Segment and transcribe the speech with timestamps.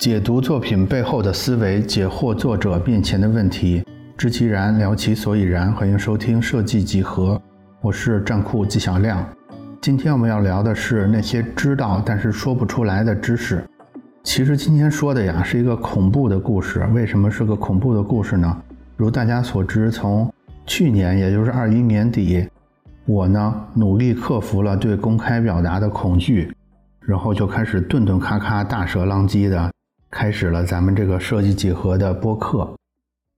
[0.00, 3.84] 解读作品背后的思维，解惑作者面前的问题，
[4.16, 5.70] 知其然，聊其所以然。
[5.74, 7.38] 欢迎收听设计几何，
[7.82, 9.22] 我是战库纪晓亮。
[9.78, 13.62] 今天我们要聊的是那些知道但是说不出来的知识。
[14.22, 16.82] 其实今天说的呀是一个恐怖的故事。
[16.94, 18.56] 为什么是个恐怖的故事呢？
[18.96, 20.32] 如大家所知，从
[20.64, 22.48] 去年，也就是二一年底，
[23.04, 26.50] 我呢努力克服了对公开表达的恐惧，
[27.00, 29.70] 然后就开始顿顿咔咔、大舌浪叽的
[30.10, 32.74] 开始了咱们这个设计几何的播客。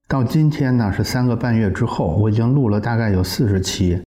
[0.09, 4.03] 到今天呢是三个半月之后，我已经录了大概有四十期，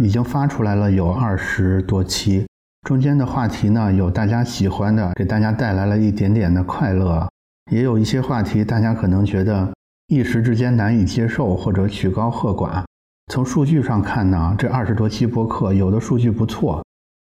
[0.00, 2.46] 已经发出来了有二十多期。
[2.86, 7.28] 中间的话题呢有大家喜欢的，给大家带来了一点点的快乐，
[7.70, 9.72] 也有一些话题大家可能觉得。
[10.08, 12.84] 一时之间难以接受或者曲高和寡。
[13.32, 16.84] 从数据上看呢，这二十多期播客有的数据不错，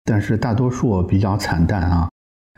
[0.03, 2.09] 但是大多数比较惨淡啊。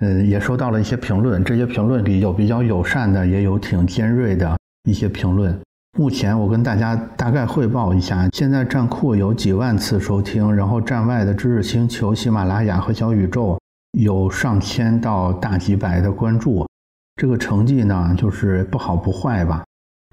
[0.02, 5.59] 嗯，也收到了一些评论，这些评论里有比较友善的，也有挺尖锐的一些评论。
[5.98, 13.59] 目前我跟大家大概汇报一下，现在站库有几万次收听，然后站外的知识星球、喜马拉雅和小宇宙
[13.94, 16.67] 有上千到大几百的关注。
[17.16, 19.64] 这个成绩呢，就是不好不坏吧。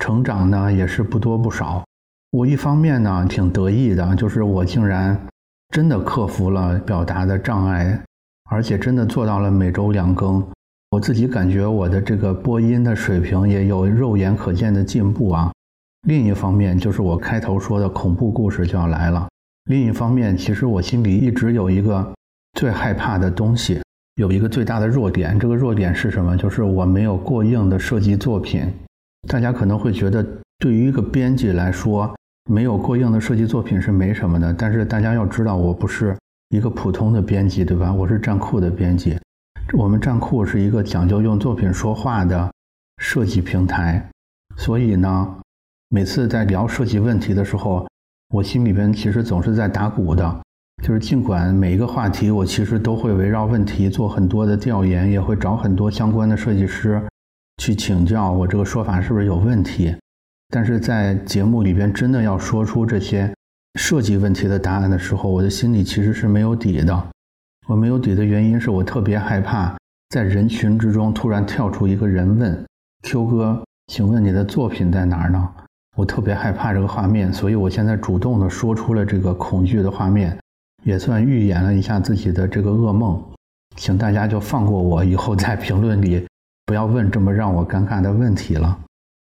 [0.02, 1.84] 成长呢也是不多不少。
[2.30, 5.14] 我一方面呢挺得意的，就是我竟然
[5.68, 8.00] 真的克服了表达的障碍，
[8.54, 10.40] 而且真的做到了每周两更。
[10.92, 15.50] 我自己感觉我的这个播音的水平也有肉眼可见的进步啊。
[16.06, 19.26] 另一方面就是我开头说的恐怖故事就要来了。
[19.64, 22.14] 另一方面，其实我心里一直有一个
[22.52, 23.82] 最害怕的东西，
[24.14, 25.36] 有一个最大的弱点。
[25.36, 26.36] 这个弱点是什么？
[26.36, 28.72] 就是我没有过硬的设计作品。
[29.26, 30.24] 大家可能会觉得，
[30.60, 32.14] 对于一个编辑来说，
[32.48, 34.54] 没有过硬的设计作品是没什么的。
[34.54, 36.16] 但是大家要知道，我不是
[36.54, 37.92] 一个普通的编辑，对吧？
[37.92, 39.18] 我是站库的编辑。
[39.72, 42.48] 我们站库是一个讲究用作品说话的
[42.98, 44.08] 设计平台，
[44.56, 45.36] 所以呢，
[45.88, 47.84] 每次在聊设计问题的时候，
[48.28, 50.42] 我心里边其实总是在打鼓的。
[50.80, 57.02] 就是尽管每一个话题，我其实都会围绕问题做很多的调研，也会找很多相关的设计师。
[57.60, 59.92] 去请教我这个说法是不是有问题？
[60.50, 63.34] 但是在节目里边真的要说出这些
[63.74, 67.06] 设计问题的答案的时候，我的心里其实是没有底的。
[67.66, 69.74] 我没有底的原因是我特别害怕
[70.10, 72.66] 在人群之中突然跳出一个人问
[73.02, 75.48] ：“Q 哥，请问你的作品在哪儿呢？”
[75.96, 80.36] 我特别害怕这个画面，所以我现在主动的说出了这个恐惧的画面，
[80.82, 83.22] 也算预演了一下自己的这个噩梦。
[83.76, 86.26] 请大家就放过我，以后在评论里。
[86.66, 88.78] 不要问这么让我尴尬的问题了。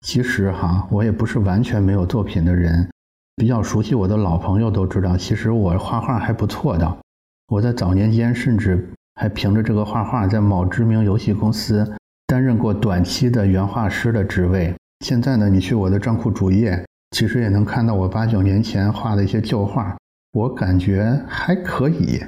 [0.05, 2.89] 其实哈，我也不是完全没有作品的人。
[3.39, 6.97] 比较熟悉我的老朋友都知道，其实我画画还不错的。
[7.47, 8.85] 我在早年间甚至
[9.16, 11.89] 还凭着这个画画，在某知名游戏公司
[12.27, 14.75] 担任过短期的原画师的职位。
[15.05, 19.95] 现在呢，你去我的账户主页，其实也能看到我八九年前画的一些旧画。
[20.33, 22.21] 我感觉还可以，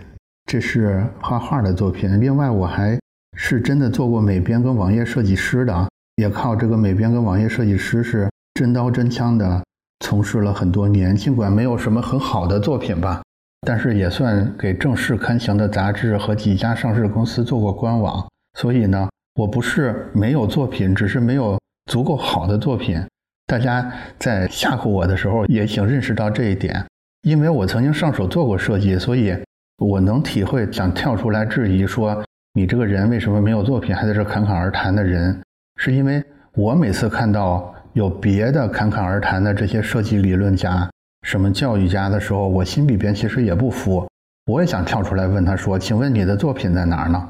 [0.45, 2.21] 这是画画的作品。
[2.21, 2.97] 另外，我还。
[3.37, 9.63] 是真的做过美编跟网页设计师的，也靠这个美编跟网页设计师是真刀真枪的
[10.01, 11.15] 从事了很多年。
[11.15, 13.21] 尽管没有什么很好的作品吧，
[13.61, 18.27] 但是也算给正式刊行的杂志和几家上市公司做过官网。
[18.59, 21.57] 所以呢，我不是没有作品，只是没有
[21.89, 23.01] 足够好的作品。
[23.47, 26.83] 大家在吓唬我的时候，也请认识到这一点。
[27.21, 29.33] 因为我曾经上手做过设计，所以
[29.77, 32.21] 我能体会想跳出来质疑说。
[32.53, 35.41] 你这个人为什么没有作品，还在这侃侃而谈的人，
[35.77, 36.21] 是因为
[36.53, 40.89] 我每次看到有别的侃侃而谈的这些设计理论家、
[41.23, 44.07] 什么教育家的时候，我心里边其实也不服，
[44.45, 47.29] 我也想跳出来问他说：“请问你的作品在哪儿呢？”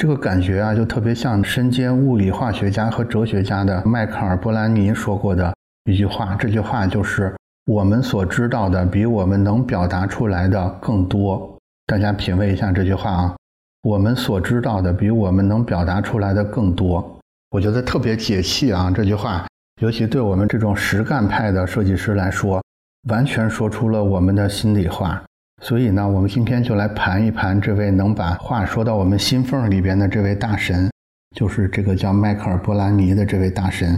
[0.00, 5.52] 这个感觉啊，就特别像身兼物理化学家和哲学家的迈克尔·波兰尼说过的
[5.84, 6.36] 一句话。
[6.36, 7.34] 这句话就是
[7.66, 13.34] ：“我们所知道的比我们能表达出来的更多。”大家品味一下这句话啊。
[13.82, 17.18] 我们所知道的比我们能表达出来的更多，
[17.50, 18.90] 我觉得特别解气啊！
[18.94, 19.46] 这句话，
[19.78, 22.60] 尤其对我们这种实干派的设计师来说，
[23.08, 25.22] 完全说出了我们的心里话。
[25.62, 30.90] 所以呢，我们今天就来盘一盘这位能把话说到我们心缝里边的这位大神，
[31.36, 33.96] 就是这个叫迈克尔·波兰尼的这位大神，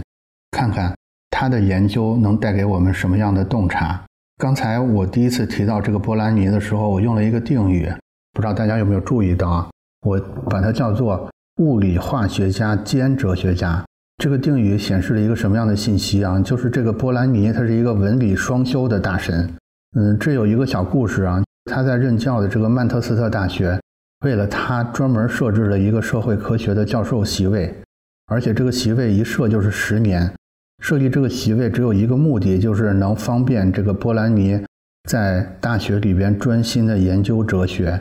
[0.51, 0.95] 看看
[1.31, 4.03] 他的研究能带给我们什么样的洞察。
[4.37, 7.91] 刚才我第一次提到这个波兰尼的时候，我用了一个定语。
[8.33, 9.69] 不知道大家有没有注意到啊？
[10.05, 13.83] 我把它叫做物理化学家兼哲学家。
[14.21, 16.39] 这个定语显示了一个什么样的信息啊？
[16.41, 19.51] 就是这个波兰尼他是一个文理双修的大神。
[19.97, 21.41] 嗯，这有一个小故事啊。
[21.65, 23.79] 他在任教的这个曼彻斯特大学，
[24.23, 27.73] 为了他专门设置了一个社会科学的教授席位，
[28.27, 30.31] 而且这个席位一设就是十年。
[30.83, 34.63] 设立这个席位只有一个目的，就是能方便这个波兰尼
[35.09, 37.99] 在大学里边专心的研究哲学。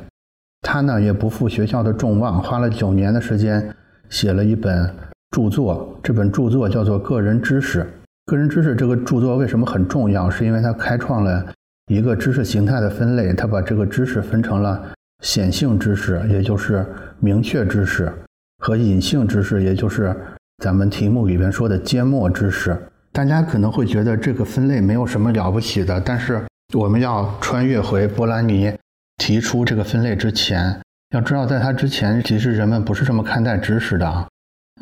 [0.60, 3.74] 他呢也不负学校的众望，花了九年的时间
[4.10, 4.94] 写了一本
[5.30, 5.98] 著作。
[6.02, 7.82] 这本著作叫做《个人知识》。
[8.26, 10.30] 个人知识这个著作为什么很重要？
[10.30, 11.46] 是因为它开创了
[11.86, 13.32] 一个知识形态的分类。
[13.32, 14.92] 它把这个知识分成了
[15.22, 16.86] 显性知识，也就是
[17.18, 18.12] 明确知识，
[18.58, 20.14] 和隐性知识，也就是。
[20.62, 22.76] 咱们题目里边说的缄默知识，
[23.12, 26.38] 大家可能会觉得这个分类没有什么了不起的，但是
[26.74, 28.70] 我们要穿越回波兰尼
[29.16, 30.78] 提出这个分类之前，
[31.14, 34.28] 要知道在他之前，其实人们不是这么看待知识的。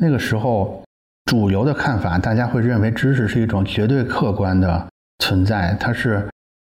[0.01, 0.81] 那个时候，
[1.25, 4.87] 主流的看法，大家会认为知识是一种绝对客观的
[5.19, 6.25] 存在，它是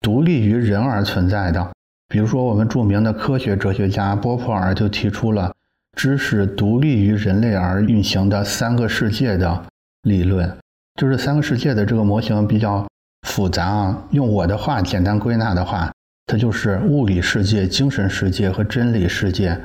[0.01, 1.71] 独立于人而存在的。
[2.07, 5.53] 比如说，我们著名的科学哲学家波普尔就提出了。
[5.95, 9.65] 知识独立于人类而运行的三个世界的
[10.03, 10.57] 理论，
[10.99, 12.87] 就是三个世界的这个模型比较
[13.27, 14.03] 复杂啊。
[14.09, 15.91] 用我的话简单归纳的话，
[16.25, 19.55] 它就是物理世界、精神世界和真理世界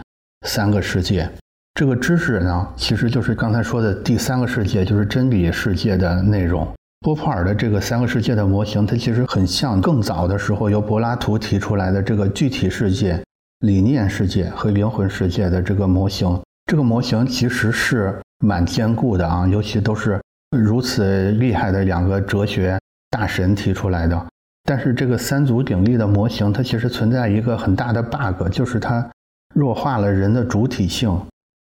[0.47, 1.31] 三个世界。
[1.77, 6.67] 这个知识呢，其实就是刚才说的第三个世界，就是真理世界的内容。
[7.03, 13.23] 波普尔的这个三个世界的模型，它其实很像更早的时候由柏拉图提出来的这个具体世界。
[13.61, 20.19] 理念世界和灵魂世界的这个模型，这个模型其实是蛮坚固的啊，尤其都是
[20.57, 22.79] 如此厉害的两个哲学
[23.11, 24.27] 大神提出来的。
[24.65, 29.07] 但是这个三足鼎立的模型，它其实存在一个很大的 bug，就是它
[29.55, 31.15] 弱化了人的主体性。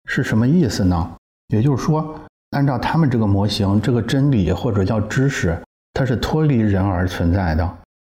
[0.07, 1.11] 是什么意思呢？
[1.49, 2.15] 也就是说，
[2.51, 5.57] 按照他们这个模型，这个真理或者叫知识，
[5.93, 7.77] 它是脱离人而存在的，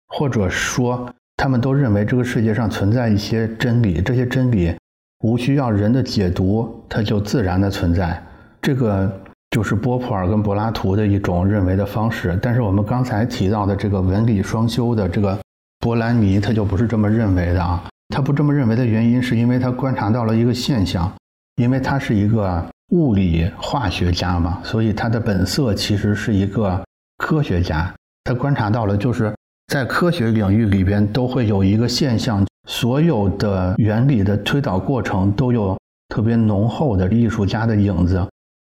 [0.07, 1.09] 或者说。
[1.37, 4.73] 他们都认为这个世界上存在一些真理，这些真理
[5.19, 8.23] 无需要人的解读，它就自然的存在。
[8.61, 9.21] 这个
[9.51, 12.39] 就是波普尔跟柏拉图的一种认为的方式。
[12.41, 15.37] 但是我们刚才提到的这个文理双修的这个
[15.81, 17.83] 波兰尼，他就不是这么认为的啊。
[18.15, 21.11] 他不这么认为的原因，是因为他观察到了一个现象，
[21.55, 26.83] 因为他是一个物理化学家嘛，所以他的本色其实是一个
[27.17, 27.93] 科学家。
[28.23, 29.33] 他观察到了就是。
[29.73, 35.75] 在科学领域里边，都会有一个现象：所有的原理的推导过程都有
[36.09, 38.23] 特别浓厚的艺术家的影子。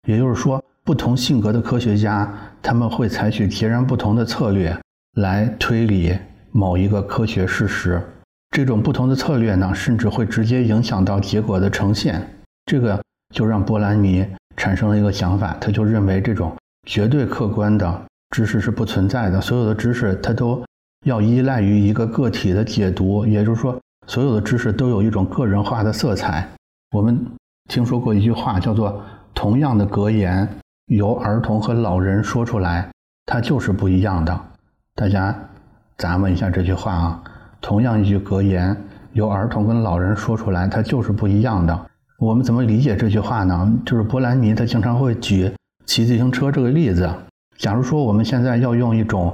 [0.09, 2.30] 也就是说，不同性格的科学家，
[2.62, 4.77] 他们会采取截然不同的策略
[5.13, 6.13] 来推理
[6.51, 8.01] 某一个科学事实。
[8.51, 12.21] 这种不同的策略呢，甚至会直接影响到结果的呈现。
[12.69, 13.01] 这个
[13.33, 14.24] 就让波兰尼
[14.56, 16.56] 产生了一个想法，他就认为这种
[16.88, 20.63] 绝对客观的知识是不存在的，所有的知识他都。
[21.06, 26.45] 要依赖于一个个体的解读，也就是说，所有的知识都有一种个人化的色彩。
[26.92, 27.18] 我们
[27.69, 29.01] 听说过一句话，叫做
[29.33, 30.45] “同样的格言
[30.88, 32.89] 由儿童和老人说出来，
[33.25, 34.39] 它就是不一样的”。
[34.94, 35.33] 大家
[35.98, 37.24] 咱们一下这句话啊
[37.62, 38.75] ，“同样一句格言
[39.13, 41.80] 由儿童跟老人说出来，它就是不一样的”。
[42.19, 43.74] 我们怎么理解这句话呢？
[43.86, 45.50] 就是波兰尼他经常会举
[45.86, 47.10] 骑自行车这个例子。
[47.57, 49.33] 假如说我们现在要用一种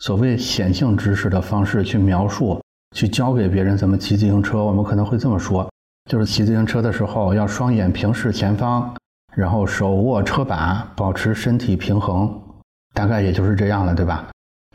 [0.00, 2.60] 所谓显性知识的方式去描述，
[2.94, 5.66] 去教给别人怎么骑自行车，我们可能会这么说：
[6.10, 8.94] 就是骑自行车的时候要双眼平视前方，
[9.34, 12.38] 然后手握车把，保持身体平衡，
[12.92, 14.26] 大概也就是这样了，对吧？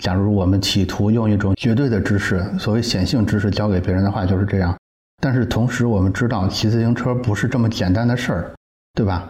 [0.01, 4.75] 假如我们企图用一种绝对的知识，所谓显性知识教给别人的话，就是这样。
[5.21, 8.51] 但是同时，我们知道骑自行车不是这么简单的事儿，
[8.95, 9.29] 对吧？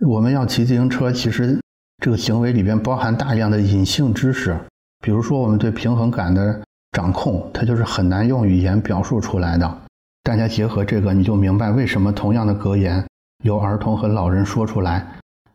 [0.00, 1.60] 我们要骑自行车，其实
[2.02, 4.56] 这个行为里边包含大量的隐性知识。
[5.04, 6.60] 比如说，我们对平衡感的
[6.92, 9.78] 掌控，它就是很难用语言表述出来的。
[10.22, 13.06] 大家结合这个，你就明白为什么同样的格言
[13.44, 15.06] 由儿童和老人说出来，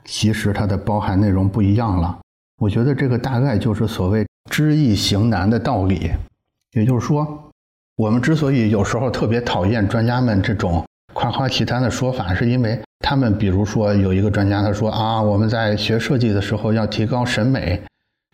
[0.05, 2.19] 其实它的包含内容不一样了。
[2.59, 6.11] 我觉得这个大概就是所谓知易行难的道理。
[6.73, 7.50] 也就是说，
[8.01, 17.79] 我们之所以有时候特别讨厌专家们这种夸夸其谈的说法，是因为他们，比如说有一个专家他说啊，我们在学设计的时候要提高审美。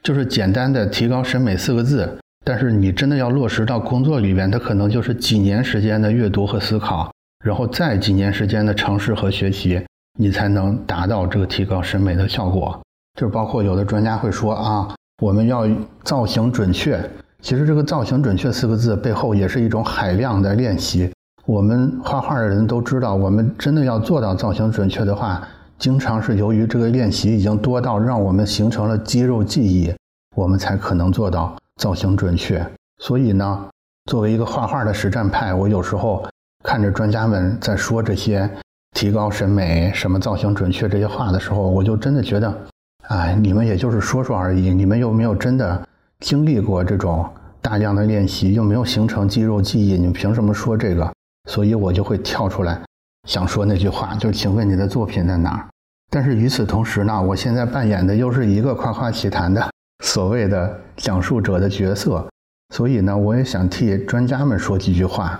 [0.01, 7.11] 就是简单的提高审美四个字，但是你真的要落实到工作里边，它可能就是几年时间的阅读和思考，
[7.43, 9.81] 然后再几年时间的尝试和学习，
[10.17, 12.79] 你才能达到这个提高审美的效果。
[13.19, 15.67] 就包括有的专家会说啊，我们要
[16.05, 16.97] 造型准确。
[17.41, 21.11] 其实这个造型准确四个字背后也是一种海量的练习。
[21.45, 25.47] 我们画画的人都知道，我们真的要做到造型准确的话。
[25.79, 29.93] 经常是由于这个练习已经多到让我们形成了肌肉记忆，
[30.35, 32.65] 我们才可能做到造型准确。
[32.99, 33.65] 所以呢，
[34.11, 36.27] 作为一个画画的实战派，我有时候
[36.63, 38.49] 看着专家们在说这些
[38.93, 42.51] 提高审美、什么造型准确这些话的时候，我就真的觉得，
[43.09, 45.87] 哎，你们也就是说说而已，你们又没有真的
[46.19, 47.29] 经历过这种
[47.61, 51.11] 大量的练习，又没有形成肌肉记忆，你们凭什么说这个？
[51.49, 52.81] 所以我就会跳出来，
[53.27, 55.67] 想说那句话，就请问你的作品在哪儿？
[56.09, 59.69] 但是与此同时呢，我现在扮演的又是一个夸夸其谈的
[60.03, 62.27] 所谓的讲述者的角色，
[62.73, 65.39] 所以呢，我也想替专家们说几句话。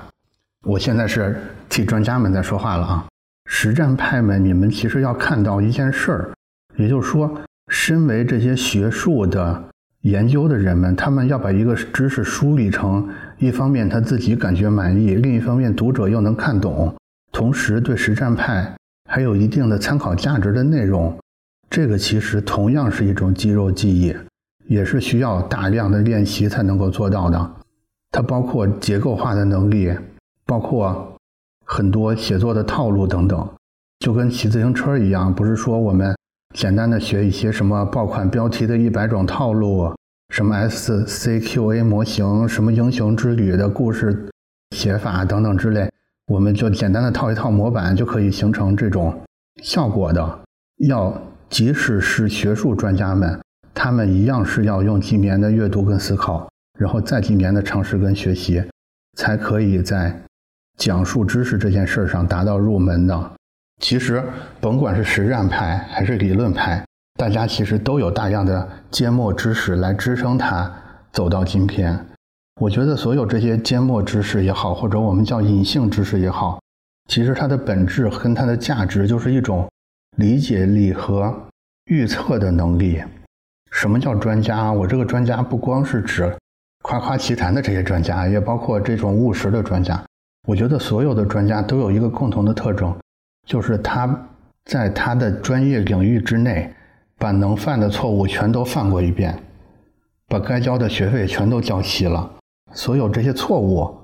[0.66, 3.06] 我现在是替专家们在说话了啊！
[3.50, 6.30] 实战派们，你们其实要看到一件事儿，
[6.76, 9.64] 也就是说，身为这些学术的
[10.08, 13.08] 研究的人们，他们要把一个知识梳理成
[13.40, 16.96] 一方面他自己感觉满意，另一方面读者又能看懂，
[17.32, 18.74] 同时对实战派。
[19.10, 21.18] 还有一定的参考价值的内容，
[21.70, 24.16] 这个其实同样是一种肌肉记忆，
[24.68, 27.52] 也是需要大量的练习才能够做到的。
[28.12, 29.94] 它包括结构化的能力，
[30.46, 31.18] 包括
[31.66, 33.48] 很多写作的套路等等。
[34.00, 36.16] 就跟骑自行车一样，不是说我们
[36.56, 39.94] 简单的学一些什么爆款标题的一百种套路，
[40.30, 44.28] 什么 SCQA 模型，什么英雄之旅的故事
[44.76, 45.90] 写法等等之类。
[46.28, 49.18] 我们就简单的套一套模板就可以形成这种
[49.64, 50.40] 效果的。
[50.88, 53.40] 要即使是学术专家们，
[53.74, 58.64] 他们一样是要用几年的阅读跟思考，然后再几年的尝试跟学习，
[59.16, 60.20] 才可以在
[60.78, 63.32] 讲述知识这件事上达到入门的。
[63.82, 64.24] 其实，
[64.60, 66.84] 甭管是实战派还是理论派，
[67.18, 70.72] 大家其实都有大量的缄默知识来支撑他
[71.12, 71.98] 走到今天。
[72.60, 76.60] 我觉得所有这些缄默知识也好，或者我们叫隐性知识也好，
[77.08, 79.70] 其实它的本质跟它的价值就是一种
[80.18, 81.34] 理解力和
[81.86, 83.02] 预测的能力。
[83.72, 84.74] 什么叫专家？
[84.74, 86.36] 我这个专家不光是指
[86.82, 90.04] 夸夸其谈的这些专家，也包括这种务实的专家。
[90.48, 92.96] 我觉得所有的专家都有一个共同的特征，
[93.48, 94.28] 就是他
[94.66, 96.72] 在他的专业领域之内，
[97.18, 99.34] 把能犯的错误全都犯过一遍，
[100.28, 102.30] 把该交的学费全都交齐了。
[102.74, 103.98] 所有这些错误，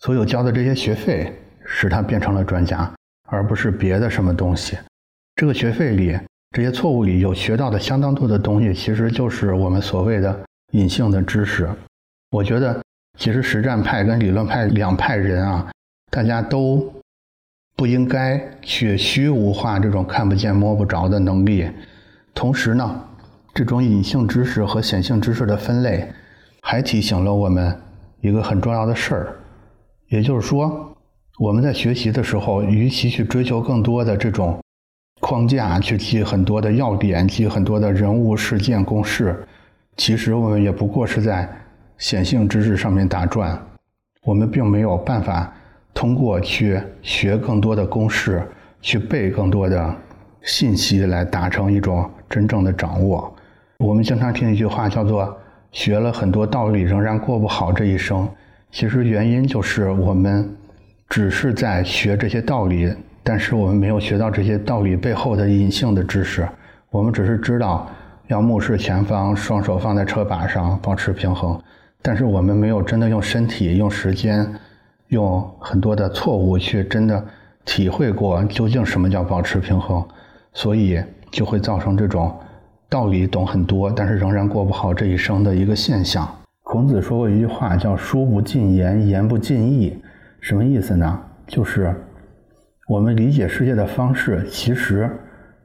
[0.00, 1.32] 所有交的这些学费，
[1.64, 2.92] 使他变成了专家，
[3.28, 4.76] 而不是别的什么东西。
[5.36, 6.18] 这个学费里，
[6.50, 10.40] 这些错误里有学到的相当多的东西，其实就是我们所谓的
[10.72, 11.70] 隐性的知识。
[12.32, 12.82] 我觉得，
[13.16, 15.70] 其实实战派跟理论派两派人啊，
[16.10, 16.92] 大家都
[17.76, 21.68] 不应该去虚无化这种看不见摸不着的能力。
[22.34, 23.04] 同时呢，
[23.54, 26.08] 这种隐性知识和显性知识的分类，
[26.60, 27.76] 还提醒了我们。
[28.20, 29.36] 一个很重要的事儿，
[30.06, 30.96] 也就是说，
[31.40, 34.60] 我们在学习的时候，与其去追求更多的这种
[35.20, 39.44] 框架，去记很多的要点，记很多的人物、事件、公式，
[39.96, 41.48] 其实我们也不过是在
[41.98, 43.60] 显性知识上面打转。
[44.22, 45.52] 我们并没有办法
[45.94, 48.42] 通过去学更多的公式，
[48.80, 49.94] 去背更多的
[50.42, 53.34] 信息来达成一种真正的掌握。
[53.78, 55.38] 我们经常听一句话，叫做。
[55.72, 58.28] 学了很多道理，仍然过不好这一生。
[58.70, 60.54] 其实原因就是我们
[61.08, 66.46] 只是在学这些道理，但是我们没有学到这些道理背后的隐性的知识。
[66.90, 67.90] 我们只是知道
[68.26, 71.58] 要目视前方，双手放在车把上，保持平衡。
[72.02, 74.46] 但是我们没有真的用身体、用时间、
[75.12, 77.24] 用很多的错误去真的
[77.64, 80.04] 体会过究竟什么叫保持平衡，
[80.52, 81.00] 所以
[81.30, 82.34] 就会造成这种。
[82.88, 86.28] 道理懂很多，但是仍然过不好这一生的一个现象。
[86.62, 89.98] 孔子说过一句话，叫“书不尽言，言不尽意”。
[90.40, 91.20] 什么意思呢？
[91.46, 91.94] 就是
[92.86, 95.10] 我们理解世界的方式，其实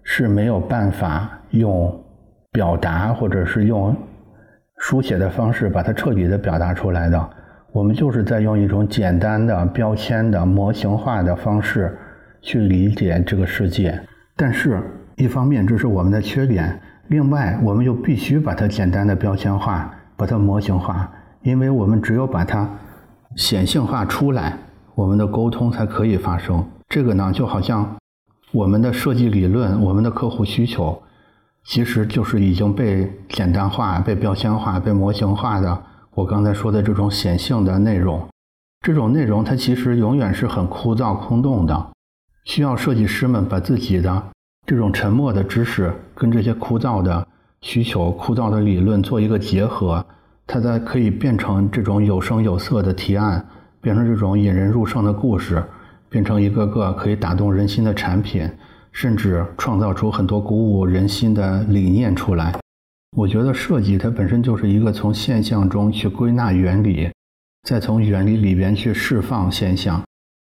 [0.03, 2.01] 是没有办法用
[2.53, 3.93] 表达或者是用
[4.77, 7.29] 书写的方式把它彻底的表达出来的。
[7.71, 11.95] 我们就是在用一种简单的标签的模型化的方式
[12.41, 13.99] 去理解这个世界。
[14.35, 14.81] 但是，
[15.15, 16.79] 一方面这是我们的缺点。
[17.09, 21.09] 另外，我们又必须把它简单的标签化，把它模型化，
[21.41, 22.69] 因为我们只有把它
[23.35, 24.57] 显性化出来，
[24.95, 26.65] 我们的沟通才可以发生。
[26.89, 27.95] 这个呢，就好像
[28.51, 31.01] 我们的设计理论、我们的客户需求，
[31.65, 35.81] 其实就是已经被简单化、被标签化、被模型化的。
[36.17, 38.27] 我刚才说的这种显性的内容，
[38.81, 41.91] 这种内容它其实永远是很枯燥、空洞的，
[42.43, 44.23] 需要设计师们把自己的。
[44.65, 47.27] 这种沉默的知识跟这些枯燥的
[47.61, 50.03] 需求、枯燥的理论做一个结合，
[50.47, 53.47] 它才可以变成这种有声有色的提案，
[53.79, 55.63] 变成这种引人入胜的故事，
[56.09, 58.49] 变成一个个可以打动人心的产品，
[58.91, 62.57] 甚至创造出很多鼓舞人心的理念出来。
[63.15, 67.09] 我觉得设计它本身就是一个从现象中去归纳原理，
[67.63, 70.03] 再从原理里边去释放现象。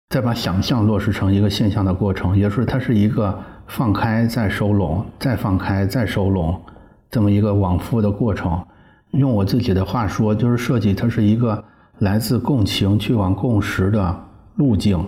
[0.09, 3.39] 再把想象落实成一个现象的过程，也就是它是一个
[3.69, 6.61] 放开再收拢，再放开再收拢
[7.09, 8.61] 这么一个往复的过程。
[9.13, 11.63] 用我自己的话说，就是设计它是一个
[11.99, 14.25] 来自共情去往共识的
[14.57, 15.01] 路径。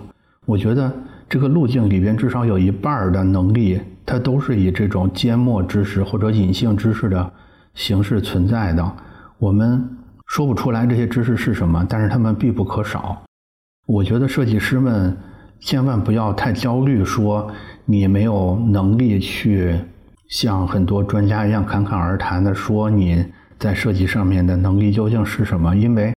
[0.45, 0.91] 我觉得
[1.27, 7.31] 这个路径里边至少有一半的能力，它都是以这种缄默知识或者隐性知识的
[7.73, 8.95] 形式存在的。
[9.37, 9.87] 我们
[10.27, 13.21] 说不出来这些知识是什么，但是它们必不可少。
[13.85, 15.15] 我觉得设计师们
[15.59, 17.51] 千万不要太焦虑，说
[17.85, 19.77] 你没有能力去
[20.29, 23.25] 像很多专家一样侃侃而谈的说你
[23.59, 25.75] 在设计上面的能力究竟是什么。
[25.75, 26.13] 因为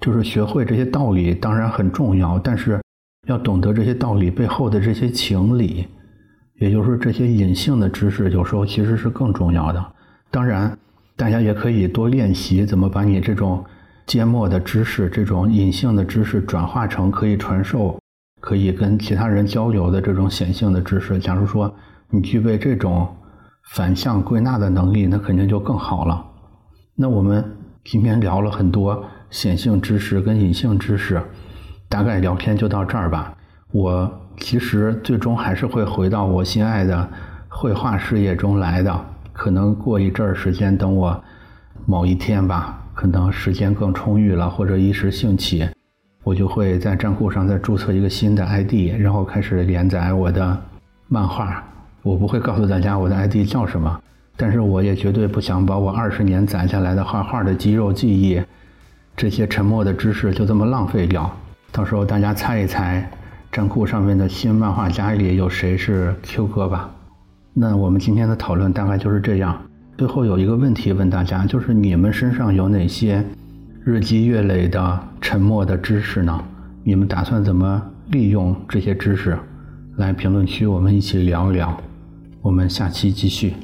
[0.00, 2.80] 就是学会这些道理当然很重要，但是
[3.28, 5.86] 要懂得这些道理背后的这些情理，
[6.58, 9.84] 也就是这些隐性的知识，有时候其实是更重要的。
[10.30, 10.76] 当然。
[11.16, 13.64] 大家也可以多练习怎么把你这种
[14.04, 17.96] 缄默的知识、这种隐性的知识转化成可以传授、
[18.40, 21.16] 可以跟其他人交流的这种显性的知识。
[21.16, 21.72] 假如说
[22.10, 23.06] 你具备这种
[23.70, 26.26] 反向归纳的能力，那肯定就更好了。
[26.96, 27.44] 那我们
[27.84, 31.22] 今天聊了很多显性知识跟隐性知识，
[31.88, 33.32] 大概聊天就到这儿吧。
[33.74, 37.08] 我其实最终还是会回到我心爱的
[37.48, 39.04] 绘画事业中来的。
[39.32, 41.24] 可能过一阵儿时间，等我
[41.84, 45.68] 某一天吧，可能时间更充裕了，或者一时兴起，
[46.22, 50.56] 我就会在账户上再注册一个新的 ID，然后开始连载我的
[51.08, 51.60] 漫画。
[52.04, 54.00] 我不会告诉大家我的 ID 叫什么，
[54.36, 58.40] 但是我也绝对不想把我二十年攒下来的画画的肌肉记忆，
[59.16, 61.28] 这些沉默的知识就这么浪费掉。
[61.72, 63.10] 到时候大家猜一猜，
[63.54, 66.90] 账户上面的新漫画家里有谁是 Q 哥吧？
[67.52, 69.56] 那我们今天的讨论大概就是这样。
[69.96, 73.24] 最后有一个问题问大家，就是你们身上有哪些
[73.84, 76.36] 日积月累的沉默的知识呢？
[76.82, 77.80] 你们打算怎么
[78.10, 79.38] 利用这些知识？
[79.98, 81.80] 来评论区我们一起聊一聊。
[82.42, 83.54] 我们下期继续。